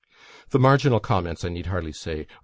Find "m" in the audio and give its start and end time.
2.21-2.25